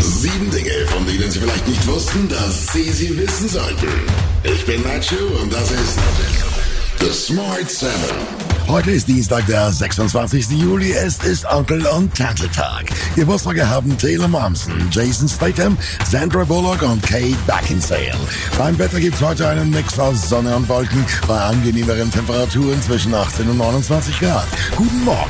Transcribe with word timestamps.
Sieben 0.00 0.50
Dinge, 0.50 0.86
von 0.88 1.06
denen 1.06 1.30
Sie 1.30 1.38
vielleicht 1.38 1.68
nicht 1.68 1.86
wussten, 1.86 2.28
dass 2.28 2.66
Sie 2.72 2.90
sie 2.90 3.16
wissen 3.18 3.48
sollten. 3.48 3.88
Ich 4.42 4.64
bin 4.64 4.82
Nacho 4.82 5.16
und 5.42 5.52
das 5.52 5.70
ist 5.70 5.98
The 7.00 7.12
Smart 7.12 7.70
Seven. 7.70 8.44
Heute 8.66 8.92
ist 8.92 9.06
Dienstag, 9.08 9.46
der 9.46 9.70
26. 9.70 10.48
Juli. 10.50 10.92
Es 10.92 11.18
ist 11.18 11.44
Onkel- 11.44 11.86
und 11.86 12.14
Tante-Tag. 12.16 12.86
Geburtstage 13.14 13.68
haben 13.68 13.96
Taylor 13.98 14.26
Momsen, 14.26 14.88
Jason 14.90 15.28
Statham, 15.28 15.76
Sandra 16.10 16.44
Bullock 16.44 16.82
und 16.82 17.02
Kate 17.02 17.36
Beckinsale. 17.46 18.14
Beim 18.56 18.78
Wetter 18.78 19.00
gibt's 19.00 19.20
heute 19.20 19.46
einen 19.48 19.70
Mix 19.70 19.98
aus 19.98 20.28
Sonne 20.28 20.56
und 20.56 20.68
Wolken 20.68 21.04
bei 21.28 21.38
angenehmeren 21.38 22.10
Temperaturen 22.10 22.80
zwischen 22.82 23.14
18 23.14 23.50
und 23.50 23.58
29 23.58 24.18
Grad. 24.18 24.46
Guten 24.76 25.04
Morgen. 25.04 25.28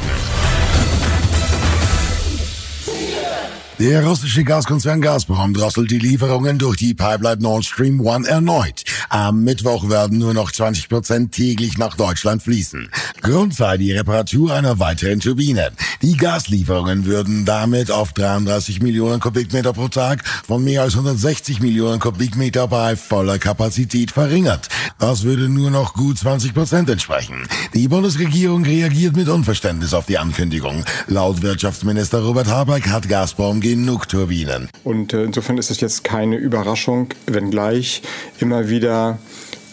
Yeah. 3.55 3.74
Der 3.81 4.07
russische 4.07 4.45
Gaskonzern 4.45 5.01
Gazprom 5.01 5.53
drosselt 5.53 5.91
die 5.91 5.99
Lieferungen 5.99 6.59
durch 6.59 6.77
die 6.77 6.95
Pipeline 6.95 7.43
Nord 7.43 7.65
Stream 7.65 8.07
1 8.07 8.29
erneut. 8.29 8.85
Am 9.09 9.43
Mittwoch 9.43 9.89
werden 9.91 10.19
nur 10.19 10.33
noch 10.33 10.53
20 10.53 10.89
Prozent 10.89 11.33
täglich 11.33 11.77
nach 11.77 11.97
Deutschland 11.97 12.41
fließen. 12.41 12.89
Grund 13.21 13.53
sei 13.53 13.77
die 13.77 13.91
Reparatur 13.91 14.55
einer 14.55 14.79
weiteren 14.79 15.19
Turbine. 15.19 15.73
Die 16.03 16.17
Gaslieferungen 16.17 17.05
würden 17.05 17.45
damit 17.45 17.91
auf 17.91 18.13
33 18.13 18.81
Millionen 18.81 19.19
Kubikmeter 19.19 19.73
pro 19.73 19.89
Tag 19.89 20.25
von 20.47 20.63
mehr 20.63 20.83
als 20.83 20.95
160 20.95 21.61
Millionen 21.61 21.99
Kubikmeter 21.99 22.69
bei 22.69 22.95
voller 22.95 23.41
Kapazität 23.41 24.13
verringert. 24.13 24.69
Das 25.01 25.25
würde 25.25 25.49
nur 25.49 25.73
noch 25.73 25.95
gut 25.95 26.19
20 26.19 26.55
Prozent 26.55 26.89
entsprechen. 26.91 27.49
Die 27.75 27.89
Bundesregierung 27.89 28.65
reagiert 28.65 29.17
mit 29.17 29.29
Unverständnis 29.29 29.95
auf 29.95 30.07
die 30.07 30.19
Ankündigung. 30.19 30.85
Laut 31.09 31.43
Wirtschaftsminister 31.43 32.21
Robert 32.21 32.47
Habeck 32.47 32.89
hat 32.89 33.09
Gazprom 33.09 33.61
genug 33.65 34.09
Turbinen. 34.11 34.69
Und 34.85 35.15
äh, 35.15 35.25
insofern 35.25 35.57
ist 35.57 35.71
es 35.71 35.81
jetzt 35.81 36.05
keine 36.05 36.37
Überraschung, 36.37 37.09
wenngleich 37.27 38.03
immer 38.39 38.69
wieder 38.69 39.19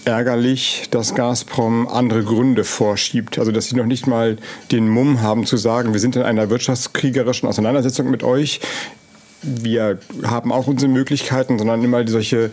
ärgerlich, 0.06 0.84
dass 0.92 1.14
Gazprom 1.14 1.90
andere 1.90 2.24
Gründe 2.24 2.64
vorschiebt. 2.64 3.38
Also 3.38 3.52
dass 3.52 3.68
sie 3.68 3.76
noch 3.76 3.86
nicht 3.86 4.08
mal 4.08 4.38
den 4.72 4.88
Mumm 4.88 5.22
haben 5.22 5.46
zu 5.46 5.58
sagen, 5.58 5.92
wir 5.92 6.00
sind 6.00 6.16
in 6.16 6.22
einer 6.22 6.50
wirtschaftskriegerischen 6.50 7.50
Auseinandersetzung 7.50 8.10
mit 8.10 8.24
euch. 8.24 8.62
Wir 9.42 10.00
haben 10.24 10.54
auch 10.54 10.68
unsere 10.68 10.90
Möglichkeiten, 10.90 11.60
sondern 11.60 11.84
immer 11.84 12.08
solche 12.08 12.50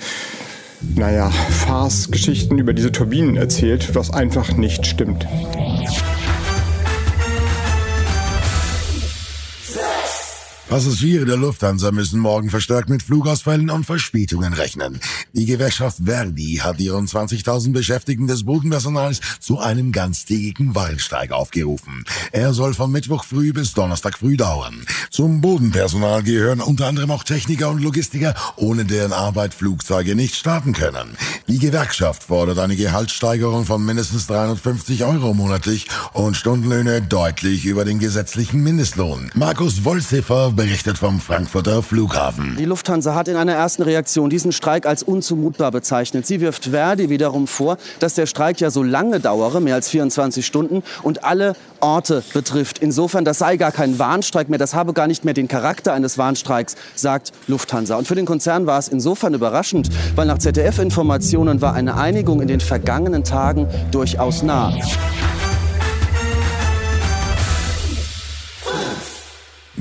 naja, 0.96 1.30
Farce-Geschichten 1.30 2.58
über 2.58 2.72
diese 2.72 2.90
Turbinen 2.90 3.36
erzählt, 3.36 3.94
was 3.94 4.12
einfach 4.12 4.56
nicht 4.56 4.86
stimmt. 4.86 5.24
Passagiere 10.68 11.24
der 11.24 11.38
Lufthansa 11.38 11.92
müssen 11.92 12.20
morgen 12.20 12.50
verstärkt 12.50 12.90
mit 12.90 13.02
Flugausfällen 13.02 13.70
und 13.70 13.86
Verspätungen 13.86 14.52
rechnen. 14.52 15.00
Die 15.32 15.46
Gewerkschaft 15.46 15.96
Verdi 16.04 16.60
hat 16.62 16.78
ihren 16.78 17.06
20.000 17.06 17.72
Beschäftigten 17.72 18.26
des 18.26 18.44
Bodenpersonals 18.44 19.22
zu 19.40 19.58
einem 19.58 19.92
ganztägigen 19.92 20.74
Warnstreik 20.74 21.32
aufgerufen. 21.32 22.04
Er 22.32 22.52
soll 22.52 22.74
von 22.74 22.92
Mittwoch 22.92 23.24
früh 23.24 23.54
bis 23.54 23.72
Donnerstag 23.72 24.18
früh 24.18 24.36
dauern. 24.36 24.84
Zum 25.10 25.40
Bodenpersonal 25.40 26.22
gehören 26.22 26.60
unter 26.60 26.86
anderem 26.86 27.12
auch 27.12 27.24
Techniker 27.24 27.70
und 27.70 27.82
Logistiker, 27.82 28.34
ohne 28.56 28.84
deren 28.84 29.14
Arbeit 29.14 29.54
Flugzeuge 29.54 30.14
nicht 30.14 30.34
starten 30.34 30.74
können. 30.74 31.16
Die 31.48 31.58
Gewerkschaft 31.58 32.24
fordert 32.24 32.58
eine 32.58 32.76
Gehaltssteigerung 32.76 33.64
von 33.64 33.82
mindestens 33.82 34.26
350 34.26 35.04
Euro 35.04 35.32
monatlich 35.32 35.86
und 36.12 36.36
Stundenlöhne 36.36 37.00
deutlich 37.00 37.64
über 37.64 37.86
den 37.86 38.00
gesetzlichen 38.00 38.62
Mindestlohn. 38.62 39.30
Markus 39.34 39.84
Wolziffer 39.86 40.57
berichtet 40.58 40.98
vom 40.98 41.20
Frankfurter 41.20 41.84
Flughafen. 41.84 42.56
Die 42.58 42.64
Lufthansa 42.64 43.14
hat 43.14 43.28
in 43.28 43.36
einer 43.36 43.52
ersten 43.52 43.84
Reaktion 43.84 44.28
diesen 44.28 44.50
Streik 44.50 44.86
als 44.86 45.04
unzumutbar 45.04 45.70
bezeichnet. 45.70 46.26
Sie 46.26 46.40
wirft 46.40 46.64
Verdi 46.64 47.10
wiederum 47.10 47.46
vor, 47.46 47.78
dass 48.00 48.14
der 48.14 48.26
Streik 48.26 48.60
ja 48.60 48.72
so 48.72 48.82
lange 48.82 49.20
dauere, 49.20 49.60
mehr 49.60 49.76
als 49.76 49.88
24 49.88 50.44
Stunden, 50.44 50.82
und 51.04 51.22
alle 51.22 51.54
Orte 51.78 52.24
betrifft. 52.34 52.80
Insofern, 52.80 53.24
das 53.24 53.38
sei 53.38 53.56
gar 53.56 53.70
kein 53.70 54.00
Warnstreik 54.00 54.48
mehr, 54.48 54.58
das 54.58 54.74
habe 54.74 54.94
gar 54.94 55.06
nicht 55.06 55.24
mehr 55.24 55.32
den 55.32 55.46
Charakter 55.46 55.92
eines 55.92 56.18
Warnstreiks, 56.18 56.74
sagt 56.96 57.30
Lufthansa. 57.46 57.94
Und 57.94 58.08
für 58.08 58.16
den 58.16 58.26
Konzern 58.26 58.66
war 58.66 58.80
es 58.80 58.88
insofern 58.88 59.34
überraschend, 59.34 59.90
weil 60.16 60.26
nach 60.26 60.38
ZDF-Informationen 60.38 61.60
war 61.60 61.74
eine 61.74 61.96
Einigung 61.96 62.42
in 62.42 62.48
den 62.48 62.58
vergangenen 62.58 63.22
Tagen 63.22 63.68
durchaus 63.92 64.42
nah. 64.42 64.74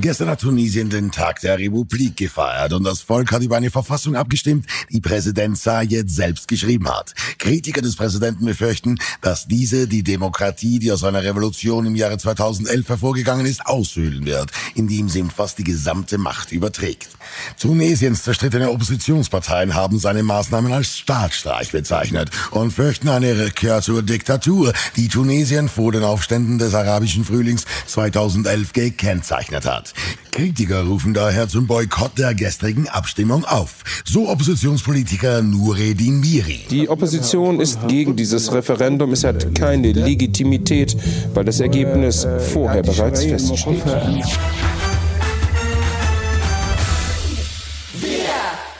Gestern 0.00 0.28
hat 0.28 0.42
Tunesien 0.42 0.90
den 0.90 1.10
Tag 1.10 1.40
der 1.40 1.58
Republik 1.58 2.16
gefeiert 2.16 2.72
und 2.72 2.84
das 2.84 3.00
Volk 3.00 3.32
hat 3.32 3.42
über 3.42 3.56
eine 3.56 3.68
Verfassung 3.68 4.14
abgestimmt, 4.14 4.64
die 4.92 5.00
Präsident 5.00 5.58
Sayed 5.58 6.08
selbst 6.08 6.46
geschrieben 6.46 6.88
hat. 6.88 7.14
Kritiker 7.38 7.82
des 7.82 7.96
Präsidenten 7.96 8.44
befürchten, 8.44 9.00
dass 9.22 9.48
diese 9.48 9.88
die 9.88 10.04
Demokratie, 10.04 10.78
die 10.78 10.92
aus 10.92 11.02
einer 11.02 11.24
Revolution 11.24 11.84
im 11.84 11.96
Jahre 11.96 12.16
2011 12.16 12.88
hervorgegangen 12.88 13.44
ist, 13.44 13.66
aushöhlen 13.66 14.24
wird, 14.24 14.52
indem 14.76 15.08
sie 15.08 15.18
ihm 15.18 15.30
fast 15.30 15.58
die 15.58 15.64
gesamte 15.64 16.16
Macht 16.16 16.52
überträgt. 16.52 17.08
Tunesiens 17.60 18.22
zerstrittene 18.22 18.70
Oppositionsparteien 18.70 19.74
haben 19.74 19.98
seine 19.98 20.22
Maßnahmen 20.22 20.72
als 20.72 20.96
Staatsstreich 20.96 21.72
bezeichnet 21.72 22.30
und 22.52 22.70
fürchten 22.70 23.08
eine 23.08 23.36
Rückkehr 23.36 23.82
zur 23.82 24.04
Diktatur, 24.04 24.72
die 24.94 25.08
Tunesien 25.08 25.68
vor 25.68 25.90
den 25.90 26.04
Aufständen 26.04 26.58
des 26.58 26.74
arabischen 26.74 27.24
Frühlings 27.24 27.64
2011 27.86 28.72
gekennzeichnet 28.72 29.66
hat. 29.66 29.87
Kritiker 30.30 30.82
rufen 30.82 31.14
daher 31.14 31.48
zum 31.48 31.66
Boykott 31.66 32.18
der 32.18 32.34
gestrigen 32.34 32.88
Abstimmung 32.88 33.44
auf. 33.44 33.84
So 34.04 34.28
Oppositionspolitiker 34.28 35.42
Nureddin 35.42 36.20
Miri. 36.20 36.66
Die 36.70 36.88
Opposition 36.88 37.60
ist 37.60 37.78
gegen 37.88 38.16
dieses 38.16 38.52
Referendum. 38.52 39.12
Es 39.12 39.24
hat 39.24 39.54
keine 39.54 39.92
Legitimität, 39.92 40.96
weil 41.34 41.44
das 41.44 41.60
Ergebnis 41.60 42.26
vorher 42.52 42.82
bereits 42.82 43.24
feststeht. 43.24 43.82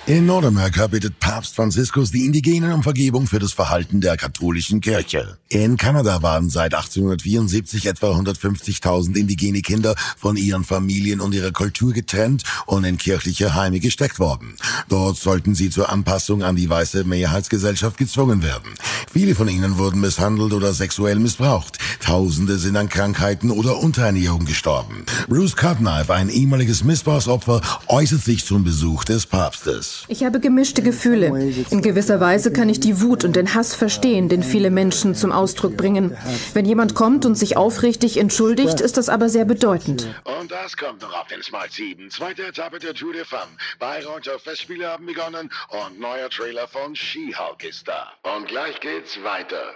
In 0.08 0.24
Nordamerika 0.24 0.86
bittet 0.86 1.20
Papst 1.20 1.54
Franziskus 1.54 2.10
die 2.10 2.24
Indigenen 2.24 2.72
um 2.72 2.82
Vergebung 2.82 3.26
für 3.26 3.38
das 3.38 3.52
Verhalten 3.52 4.00
der 4.00 4.16
katholischen 4.16 4.80
Kirche. 4.80 5.36
In 5.50 5.76
Kanada 5.76 6.22
waren 6.22 6.48
seit 6.48 6.72
1874 6.72 7.84
etwa 7.84 8.12
150.000 8.12 9.14
indigene 9.16 9.60
Kinder 9.60 9.94
von 10.16 10.38
ihren 10.38 10.64
Familien 10.64 11.20
und 11.20 11.34
ihrer 11.34 11.52
Kultur 11.52 11.92
getrennt 11.92 12.42
und 12.64 12.84
in 12.84 12.96
kirchliche 12.96 13.54
Heime 13.54 13.80
gesteckt 13.80 14.18
worden. 14.18 14.56
Dort 14.88 15.18
sollten 15.18 15.54
sie 15.54 15.68
zur 15.68 15.90
Anpassung 15.90 16.42
an 16.42 16.56
die 16.56 16.70
weiße 16.70 17.04
Mehrheitsgesellschaft 17.04 17.98
gezwungen 17.98 18.42
werden. 18.42 18.72
Viele 19.12 19.34
von 19.34 19.48
ihnen 19.48 19.76
wurden 19.76 20.00
misshandelt 20.00 20.54
oder 20.54 20.72
sexuell 20.72 21.18
missbraucht. 21.18 21.78
Tausende 22.00 22.56
sind 22.56 22.78
an 22.78 22.88
Krankheiten 22.88 23.50
oder 23.50 23.76
Unterernährung 23.76 24.46
gestorben. 24.46 25.04
Bruce 25.28 25.56
Cutknife, 25.56 26.14
ein 26.14 26.30
ehemaliges 26.30 26.82
Missbrauchsopfer, 26.82 27.60
äußert 27.88 28.22
sich 28.22 28.46
zum 28.46 28.64
Besuch 28.64 29.04
des 29.04 29.26
Papstes. 29.26 29.97
Ich 30.06 30.24
habe 30.24 30.40
gemischte 30.40 30.82
Gefühle. 30.82 31.26
In 31.70 31.82
gewisser 31.82 32.20
Weise 32.20 32.52
kann 32.52 32.68
ich 32.68 32.80
die 32.80 33.00
Wut 33.00 33.24
und 33.24 33.34
den 33.34 33.54
Hass 33.54 33.74
verstehen, 33.74 34.28
den 34.28 34.42
viele 34.42 34.70
Menschen 34.70 35.14
zum 35.14 35.32
Ausdruck 35.32 35.76
bringen. 35.76 36.16
Wenn 36.54 36.64
jemand 36.64 36.94
kommt 36.94 37.26
und 37.26 37.34
sich 37.34 37.56
aufrichtig 37.56 38.16
entschuldigt, 38.16 38.80
ist 38.80 38.96
das 38.96 39.08
aber 39.08 39.28
sehr 39.28 39.44
bedeutend. 39.44 40.06
Und 40.40 40.50
das 40.50 40.76
kommt 40.76 41.02
noch 41.02 41.12
auf 41.12 41.26
den 41.26 41.42
Smart 41.42 41.72
7. 41.72 42.10
Zweite 42.10 42.44
Etappe 42.46 42.78
der 42.78 42.94
Tour 42.94 43.12
de 43.12 43.24
Femme. 43.24 43.50
Bayreuther 43.78 44.38
Festspiele 44.38 44.88
haben 44.88 45.06
begonnen 45.06 45.50
und 45.70 45.98
neuer 45.98 46.30
Trailer 46.30 46.68
von 46.68 46.94
She-Hulk 46.94 47.64
ist 47.64 47.88
da. 47.88 48.12
Und 48.36 48.46
gleich 48.48 48.78
geht's 48.80 49.18
weiter. 49.22 49.74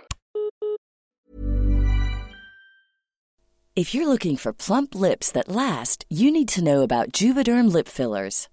If 3.74 3.94
you're 3.94 4.06
looking 4.06 4.36
for 4.36 4.52
plump 4.52 4.94
lips 4.94 5.32
that 5.32 5.48
last, 5.48 6.04
you 6.10 6.30
need 6.30 6.48
to 6.50 6.60
know 6.60 6.82
about 6.82 7.12
Juvederm 7.12 7.72
lip 7.72 7.88
fillers. 7.88 8.48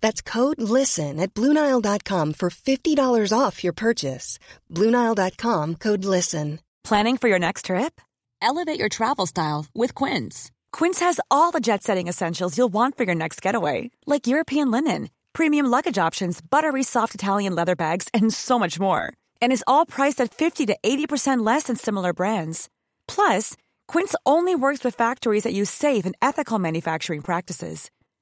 That's 0.00 0.22
code 0.22 0.60
LISTEN 0.60 1.20
at 1.20 1.34
Bluenile.com 1.34 2.32
for 2.34 2.50
$50 2.50 3.32
off 3.38 3.64
your 3.64 3.72
purchase. 3.72 4.38
Bluenile.com 4.72 5.76
code 5.76 6.04
LISTEN. 6.04 6.60
Planning 6.84 7.18
for 7.18 7.28
your 7.28 7.38
next 7.38 7.66
trip? 7.66 8.00
Elevate 8.40 8.78
your 8.78 8.88
travel 8.88 9.26
style 9.26 9.66
with 9.74 9.94
Quince. 9.94 10.50
Quince 10.72 11.00
has 11.00 11.20
all 11.30 11.50
the 11.50 11.60
jet 11.60 11.82
setting 11.82 12.08
essentials 12.08 12.56
you'll 12.56 12.72
want 12.72 12.96
for 12.96 13.04
your 13.04 13.14
next 13.14 13.42
getaway, 13.42 13.90
like 14.06 14.26
European 14.26 14.70
linen, 14.70 15.10
premium 15.32 15.66
luggage 15.66 15.98
options, 15.98 16.40
buttery 16.40 16.82
soft 16.82 17.14
Italian 17.14 17.54
leather 17.54 17.76
bags, 17.76 18.08
and 18.14 18.32
so 18.32 18.58
much 18.58 18.78
more. 18.80 19.12
And 19.42 19.52
is 19.52 19.64
all 19.66 19.84
priced 19.86 20.20
at 20.20 20.32
50 20.32 20.66
to 20.66 20.76
80% 20.82 21.44
less 21.44 21.64
than 21.64 21.76
similar 21.76 22.12
brands. 22.12 22.68
Plus, 23.06 23.56
Quince 23.88 24.14
only 24.24 24.54
works 24.54 24.84
with 24.84 24.94
factories 24.94 25.42
that 25.42 25.52
use 25.52 25.70
safe 25.70 26.06
and 26.06 26.14
ethical 26.22 26.58
manufacturing 26.58 27.22
practices. 27.22 27.90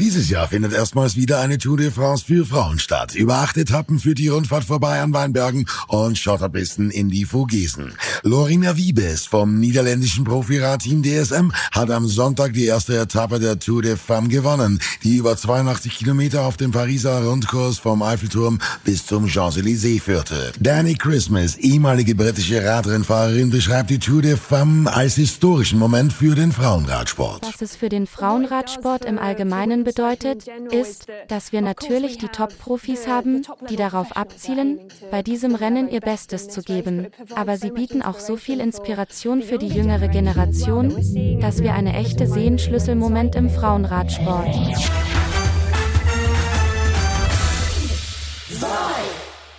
Dieses 0.00 0.30
Jahr 0.30 0.48
findet 0.48 0.72
erstmals 0.72 1.14
wieder 1.14 1.40
eine 1.40 1.58
Tour 1.58 1.76
de 1.76 1.90
France 1.90 2.24
für 2.24 2.46
Frauen 2.46 2.78
statt. 2.78 3.14
Über 3.14 3.36
acht 3.40 3.58
Etappen 3.58 3.98
führt 3.98 4.16
die 4.16 4.28
Rundfahrt 4.28 4.64
vorbei 4.64 5.02
an 5.02 5.12
Weinbergen 5.12 5.66
und 5.88 6.16
Schotterpisten 6.16 6.90
in 6.90 7.10
die 7.10 7.26
Vogesen. 7.26 7.92
Lorena 8.22 8.78
Wiebes 8.78 9.26
vom 9.26 9.60
niederländischen 9.60 10.24
Profiradteam 10.24 11.02
DSM 11.02 11.50
hat 11.70 11.90
am 11.90 12.08
Sonntag 12.08 12.54
die 12.54 12.64
erste 12.64 12.96
Etappe 12.96 13.40
der 13.40 13.58
Tour 13.58 13.82
de 13.82 13.96
Femme 13.96 14.28
gewonnen, 14.28 14.80
die 15.04 15.16
über 15.16 15.36
82 15.36 15.94
Kilometer 15.98 16.46
auf 16.46 16.56
dem 16.56 16.70
Pariser 16.70 17.22
Rundkurs 17.22 17.78
vom 17.78 18.02
Eiffelturm 18.02 18.58
bis 18.84 19.04
zum 19.04 19.26
Champs-Élysées 19.26 20.00
führte. 20.00 20.52
Danny 20.60 20.94
Christmas, 20.94 21.56
ehemalige 21.56 22.14
britische 22.14 22.64
Radrennfahrerin, 22.64 23.50
beschreibt 23.50 23.90
die 23.90 23.98
Tour 23.98 24.22
de 24.22 24.38
Femme 24.38 24.90
als 24.90 25.16
historischen 25.16 25.78
Moment 25.78 26.14
für 26.14 26.34
den 26.34 26.52
Frauenradsport. 26.52 27.42
Was 27.42 27.60
es 27.60 27.76
für 27.76 27.90
den 27.90 28.06
Frauenradsport 28.06 29.04
im 29.04 29.18
Allgemeinen 29.18 29.84
bedeutet, 29.90 30.46
ist, 30.70 31.08
dass 31.26 31.50
wir 31.50 31.62
natürlich 31.62 32.16
die 32.16 32.28
Top-Profis 32.28 33.08
haben, 33.08 33.42
die 33.68 33.74
darauf 33.74 34.16
abzielen, 34.16 34.78
bei 35.10 35.20
diesem 35.20 35.56
Rennen 35.56 35.90
ihr 35.90 36.00
Bestes 36.00 36.48
zu 36.48 36.62
geben. 36.62 37.08
Aber 37.34 37.56
sie 37.56 37.72
bieten 37.72 38.00
auch 38.00 38.20
so 38.20 38.36
viel 38.36 38.60
Inspiration 38.60 39.42
für 39.42 39.58
die 39.58 39.66
jüngere 39.66 40.06
Generation, 40.06 40.94
dass 41.40 41.62
wir 41.62 41.74
eine 41.74 41.94
echte 41.94 42.28
Sehenschlüsselmoment 42.28 43.34
im 43.34 43.50
Frauenradsport. 43.50 44.54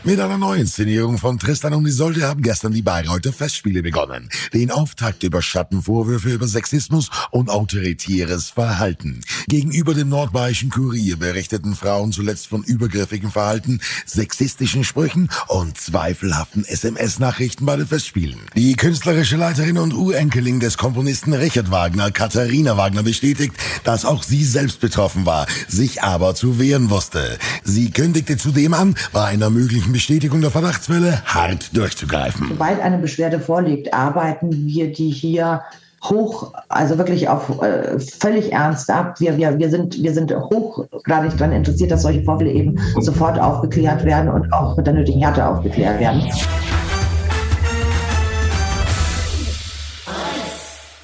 Mit 0.04 0.20
einer 0.20 0.40
neuen 0.40 0.62
Inszenierung 0.62 1.20
von 1.20 1.38
Tristan 1.38 1.76
und 1.76 1.86
Isolde 1.86 2.28
haben 2.28 2.42
gestern 2.42 2.74
die 2.74 2.82
Bayreuther 2.82 3.32
Festspiele 3.32 3.84
begonnen. 3.84 4.30
Den 4.52 4.72
Auftakt 4.72 5.22
überschatten 5.22 5.84
Vorwürfe 5.84 6.32
über 6.32 6.48
Sexismus 6.48 7.12
und 7.30 7.52
autoritäres 7.52 8.50
Verhalten. 8.50 9.22
Gegenüber 9.48 9.94
dem 9.94 10.10
nordbayerischen 10.10 10.72
Kurier 10.72 11.18
berichteten 11.18 11.76
Frauen 11.76 12.12
zuletzt 12.12 12.48
von 12.48 12.64
übergriffigen 12.64 13.30
Verhalten, 13.30 13.80
sexistischen 14.08 14.84
Sprüchen 14.84 15.30
und 15.48 15.80
zweifelhaften 15.80 16.66
SMS-Nachrichten 16.66 17.68
bei 17.68 17.76
den 17.76 17.86
Festspielen. 17.86 18.40
Die 18.56 18.74
künstlerische 18.74 19.38
Leiterin 19.38 19.78
und 19.78 19.94
Urenkelin 19.94 20.60
des 20.60 20.80
Komponisten 20.80 21.34
Richard 21.34 21.70
Wagner, 21.70 22.10
Katharina 22.10 22.76
Wagner, 22.76 23.04
bestätigt, 23.04 23.54
dass 23.84 24.06
auch 24.06 24.24
sie 24.24 24.46
selbst 24.46 24.80
betroffen 24.80 25.28
war, 25.28 25.46
sich 25.68 26.02
aber 26.02 26.34
zu 26.34 26.58
wehren 26.58 26.90
wusste. 26.90 27.38
Sie 27.64 27.92
kündigte 27.92 28.36
zudem 28.38 28.74
an, 28.74 28.96
bei 29.14 29.26
einer 29.26 29.52
möglichen 29.52 29.91
Bestätigung 29.92 30.42
der 30.42 30.52
Verdachtsfälle 30.52 31.22
hart 31.26 31.76
durchzugreifen. 31.76 32.48
Sobald 32.50 32.80
eine 32.82 32.98
Beschwerde 32.98 33.40
vorliegt, 33.40 33.94
arbeiten 33.94 34.50
wir 34.52 34.92
die 34.92 35.10
hier 35.10 35.62
hoch, 36.04 36.54
also 36.70 36.98
wirklich 36.98 37.30
auf 37.30 37.62
äh, 37.62 38.00
völlig 38.00 38.52
ernst 38.52 38.90
ab. 38.90 39.20
Wir, 39.20 39.38
wir, 39.38 39.58
wir, 39.60 39.70
sind, 39.70 40.02
wir 40.02 40.14
sind 40.14 40.34
hochgradig 40.34 41.38
daran 41.38 41.54
interessiert, 41.54 41.92
dass 41.92 42.02
solche 42.02 42.24
Vorfälle 42.24 42.52
eben 42.52 42.80
sofort 43.00 43.40
aufgeklärt 43.40 44.04
werden 44.04 44.30
und 44.30 44.52
auch 44.52 44.76
mit 44.78 44.88
der 44.88 44.96
nötigen 44.96 45.22
Härte 45.22 45.46
aufgeklärt 45.46 46.00
werden. 46.00 46.24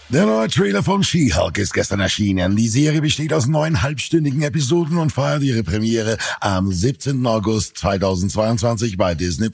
Der 0.10 0.26
neue 0.26 0.48
Trailer 0.48 0.84
von 0.84 1.04
She-Hulk 1.04 1.58
ist 1.58 1.74
gestern 1.74 2.00
erschienen. 2.00 2.56
Die 2.56 2.70
Serie 2.70 3.02
besteht 3.02 3.34
aus 3.34 3.46
neun 3.46 3.82
halbstündigen 3.82 4.42
Episoden 4.42 4.98
und 5.00 5.12
feiert 5.12 5.44
ihre 5.44 5.64
Premiere 5.64 6.18
am 6.40 6.72
17. 6.72 7.28
August 7.28 7.78
2022 7.80 8.96
bei 8.96 9.16
Disney. 9.16 9.50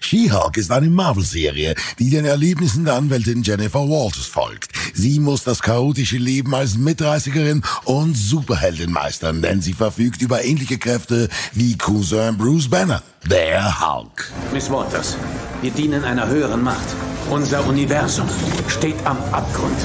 She-Hulk 0.00 0.56
ist 0.56 0.72
eine 0.72 0.90
Marvel-Serie, 0.90 1.76
die 2.00 2.10
den 2.10 2.24
Erlebnissen 2.24 2.86
der 2.86 2.94
Anwältin 2.94 3.44
Jennifer 3.44 3.88
Walters 3.88 4.26
folgt. 4.26 4.72
Sie 4.94 5.20
muss 5.20 5.44
das 5.44 5.62
chaotische 5.62 6.18
Leben 6.18 6.56
als 6.56 6.76
Mitreißerin 6.76 7.62
und 7.84 8.16
Superheldin 8.16 8.90
meistern, 8.90 9.42
denn 9.42 9.62
sie 9.62 9.74
verfügt 9.74 10.22
über 10.22 10.44
ähnliche 10.44 10.78
Kräfte 10.78 11.28
wie 11.52 11.78
Cousin 11.78 12.36
Bruce 12.36 12.68
Banner, 12.68 13.00
der 13.30 13.80
Hulk. 13.80 14.32
Miss 14.52 14.68
Walters, 14.70 15.16
wir 15.62 15.70
dienen 15.70 16.02
einer 16.02 16.26
höheren 16.26 16.64
Macht. 16.64 16.96
Unser 17.30 17.66
Universum 17.66 18.26
steht 18.68 18.96
am 19.04 19.18
Abgrund. 19.32 19.76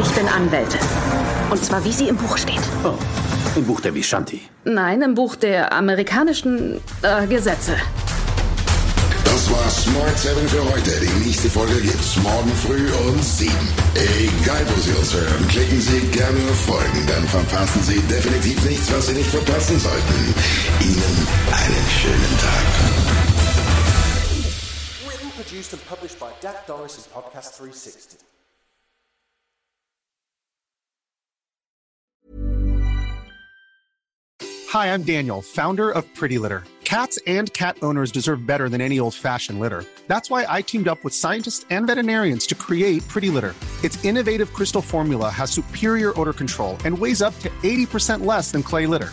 Ich 0.00 0.08
bin 0.10 0.28
Anwältin. 0.28 0.80
Und 1.50 1.64
zwar 1.64 1.84
wie 1.84 1.92
sie 1.92 2.08
im 2.08 2.16
Buch 2.16 2.38
steht. 2.38 2.60
Oh, 2.84 2.94
im 3.56 3.64
Buch 3.64 3.80
der 3.80 3.92
Vishanti. 3.92 4.40
Nein, 4.64 5.02
im 5.02 5.14
Buch 5.14 5.34
der 5.34 5.72
amerikanischen 5.72 6.80
äh, 7.02 7.26
Gesetze. 7.26 7.76
Das 9.24 9.50
war 9.50 9.68
Smart 9.68 10.16
7 10.16 10.48
für 10.48 10.64
heute. 10.72 10.92
Die 11.00 11.26
nächste 11.26 11.50
Folge 11.50 11.74
gibt's 11.80 12.16
morgen 12.22 12.52
früh 12.64 12.88
um 13.08 13.20
7. 13.20 13.52
Egal, 13.94 14.64
wo 14.68 14.80
Sie 14.80 14.92
uns 14.92 15.12
hören, 15.12 15.48
klicken 15.48 15.80
Sie 15.80 16.00
gerne 16.16 16.38
auf 16.50 16.60
Folgen, 16.66 17.06
dann 17.08 17.26
verpassen 17.26 17.82
Sie 17.82 18.00
definitiv 18.02 18.64
nichts, 18.64 18.92
was 18.92 19.08
Sie 19.08 19.14
nicht 19.14 19.30
verpassen 19.30 19.78
sollten. 19.80 20.34
Ihnen 20.80 21.26
einen 21.50 21.86
schönen 22.00 22.38
Tag. 22.38 23.35
Produced 25.46 25.72
and 25.72 25.86
published 25.86 26.18
by 26.18 26.32
Dak 26.40 26.68
Norris 26.68 26.96
and 26.96 27.06
Podcast 27.14 27.56
360. 27.56 28.18
Hi, 34.70 34.92
I'm 34.92 35.04
Daniel, 35.04 35.42
founder 35.42 35.90
of 35.90 36.12
Pretty 36.14 36.38
Litter. 36.38 36.64
Cats 36.82 37.18
and 37.26 37.52
cat 37.52 37.76
owners 37.82 38.10
deserve 38.10 38.44
better 38.46 38.68
than 38.68 38.80
any 38.80 38.98
old 38.98 39.14
fashioned 39.14 39.60
litter. 39.60 39.84
That's 40.08 40.28
why 40.28 40.46
I 40.48 40.62
teamed 40.62 40.88
up 40.88 41.02
with 41.04 41.14
scientists 41.14 41.64
and 41.70 41.86
veterinarians 41.86 42.46
to 42.48 42.54
create 42.56 43.06
Pretty 43.06 43.30
Litter. 43.30 43.54
Its 43.84 44.04
innovative 44.04 44.52
crystal 44.52 44.82
formula 44.82 45.30
has 45.30 45.50
superior 45.50 46.18
odor 46.18 46.32
control 46.32 46.76
and 46.84 46.98
weighs 46.98 47.22
up 47.22 47.38
to 47.40 47.50
80% 47.62 48.24
less 48.24 48.50
than 48.50 48.62
clay 48.62 48.86
litter. 48.86 49.12